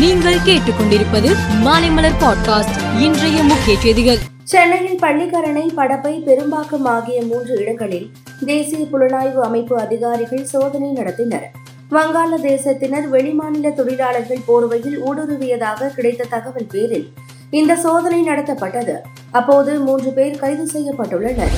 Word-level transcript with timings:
நீங்கள் 0.00 0.34
கேட்டுக்கொண்டிருப்பது 0.34 1.36
மாலைமலர் 1.64 2.12
பாட்காஸ்ட். 2.20 3.00
இன்றைய 3.00 3.42
முக்கிய 3.42 3.78
செய்திகள். 3.78 4.18
சென்னையில் 4.42 4.98
பள்ளிக்கரணை 4.98 5.66
படப்பை 5.76 6.22
பெரும்பாக்கம் 6.26 6.84
ஆகிய 6.84 7.22
மூன்று 7.22 7.58
இடங்களில் 7.58 8.10
தேசிய 8.46 8.86
புலனாய்வு 8.92 9.34
அமைப்பு 9.34 9.80
அதிகாரிகள் 9.80 10.44
சோதனை 10.44 10.88
நடத்தினர். 10.88 11.44
வங்காளதேசத்தினர் 11.90 13.08
வெளிமாநில 13.12 13.74
தொழிலாளர்கள் 13.74 14.40
போர்வையில் 14.48 14.98
ஊடுருவியதாக 15.06 15.88
கிடைத்த 15.88 16.24
தகவல் 16.30 16.66
பேரில் 16.70 17.12
இந்த 17.50 17.76
சோதனை 17.76 18.28
நடத்தப்பட்டது. 18.28 18.96
அப்போது 19.30 19.80
மூன்று 19.80 20.12
பேர் 20.12 20.38
கைது 20.38 20.66
செய்யப்பட்டுள்ளனர். 20.72 21.56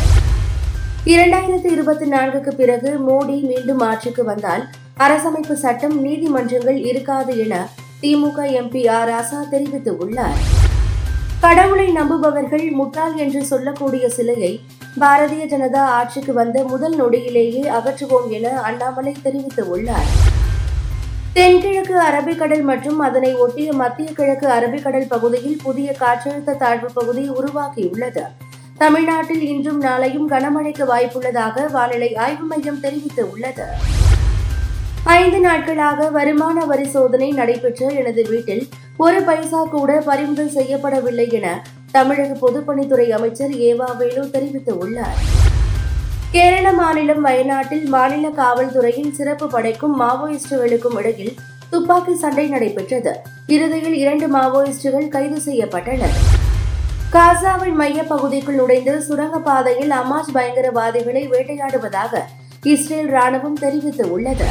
இரண்டாயிரத்தி 1.05 1.73
இருபத்தி 1.73 2.11
நான்குக்கு 2.11 2.51
பிறகு 2.51 2.99
மோடி 3.09 3.41
மீண்டும் 3.43 3.79
ஆட்சிக்கு 3.79 4.25
வந்தால் 4.25 4.69
அரசமைப்பு 4.99 5.53
சட்டம் 5.53 6.01
நீதிமன்றங்கள் 6.01 6.85
இருக்காது 6.85 7.39
என 7.39 7.69
திமுக 8.03 8.39
எம்பி 8.61 8.91
ஆர் 8.91 9.09
ராசா 9.09 9.41
தெரிவித்துள்ளார். 9.51 10.41
கடவுளை 11.41 11.93
நம்புபவர்கள் 11.93 12.71
முட்டாள் 12.71 13.15
என்று 13.15 13.45
சொல்லக்கூடிய 13.45 14.09
சிலையை 14.09 14.61
பாரதிய 15.01 15.45
ஜனதா 15.53 15.83
ஆட்சிக்கு 15.99 16.33
வந்த 16.33 16.65
முதல் 16.65 16.97
நொடியிலேயே 16.97 17.63
அகற்றுவோம் 17.79 18.29
என 18.29 18.61
அண்ணாமலை 18.61 19.17
தெரிவித்துள்ளார். 19.25 20.11
தென்கிழக்கு 21.33 21.97
அரபிக்கடல் 22.01 22.63
மற்றும் 22.63 22.99
அதனை 22.99 23.35
ஒட்டிய 23.35 23.73
மத்திய 23.73 24.13
கிழக்கு 24.13 24.49
அரபிக்கடல் 24.49 25.09
பகுதியில் 25.09 25.59
புதிய 25.63 25.95
காற்றழுத்த 26.01 26.57
தாழ்வு 26.57 26.91
பகுதி 26.95 27.31
உருவாகியுள்ளது. 27.31 28.23
தமிழ்நாட்டில் 28.79 29.43
இன்றும் 29.43 29.83
நாளையும் 29.83 30.29
கனமழைக்கு 30.29 30.87
வாய்ப்புள்ளதாக 30.95 31.71
வானிலை 31.71 32.15
ஆய்வு 32.15 32.45
மையம் 32.45 32.83
தெரிவித்துள்ளது. 32.83 33.67
ஐந்து 35.11 35.39
நாட்களாக 35.41 36.11
வருமான 36.11 36.65
வரி 36.65 36.85
சோதனை 36.89 37.31
நடைபெற்ற 37.31 37.87
எனது 37.87 38.23
வீட்டில் 38.31 38.69
ஒரு 38.97 39.23
பைசா 39.23 39.65
கூட 39.65 40.01
பறிமுதல் 40.01 40.53
செய்யப்படவில்லை 40.57 41.33
என 41.33 41.63
தமிழக 41.91 42.35
பொதுப்பணித்துறை 42.35 43.09
அமைச்சர் 43.11 43.51
ஏவா 43.51 43.97
வேலு 43.97 44.23
தெரிவித்துள்ளார். 44.35 45.17
கேரள 46.33 46.73
மாநிலம் 46.73 47.21
வயநாட்டில் 47.21 47.89
மாநில 47.89 48.29
காவல்துறையின் 48.29 49.11
சிறப்பு 49.11 49.49
படைக்கும் 49.49 50.01
மாவோயிஸ்டுகளுக்கும் 50.01 50.99
இடையில் 50.99 51.35
துப்பாக்கி 51.71 52.15
சண்டை 52.15 52.49
நடைபெற்றது. 52.49 53.15
இறுதியில் 53.47 53.95
இரண்டு 53.95 54.29
மாவோயிஸ்டுகள் 54.29 55.09
கைது 55.09 55.41
செய்யப்பட்டனர். 55.47 56.17
காசாவின் 57.11 57.75
மைய 57.75 58.03
பகுதிக்குள் 58.03 58.55
நுழைந்து 58.55 59.01
சுரங்கப்பாதையில் 59.09 59.91
அமாஸ் 59.91 60.33
பயங்கரவாதிகளை 60.35 61.25
வேட்டையாடுவதாக 61.29 62.23
இஸ்ரேல் 62.65 63.11
ராணுவம் 63.11 63.61
தெரிவித்துள்ளது. 63.61 64.49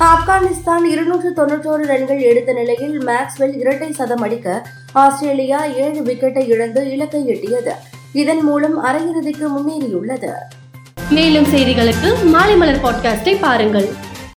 ஆப்கானிஸ்தான் 0.00 0.84
இருநூற்று 0.84 1.32
தொன்னூற்றோரு 1.36 1.86
ரன்கள் 1.86 2.20
எடுத்த 2.20 2.52
நிலையில் 2.52 3.06
மேக்ஸ்வெல் 3.06 3.58
இரட்டை 3.58 3.92
சதம் 3.92 4.20
அடிக்க 4.20 4.66
ஆஸ்திரேலியா 4.92 5.64
ஏழு 5.64 6.00
விக்கெட்டை 6.00 6.46
இழந்து 6.46 6.90
இலக்கை 6.90 7.26
எட்டியது. 7.26 7.70
இதன் 8.12 8.40
மூலம் 8.40 8.84
அரையிறுதிக்கு 8.84 9.46
முன்னேறியுள்ளது. 9.56 10.30
மேலும் 11.10 11.44
செய்திகளுக்கு 11.44 12.24
மாலை 12.24 12.56
மலர் 12.56 12.82
பாட்காஸ்டை 12.82 13.36
பாருங்கள். 13.40 14.03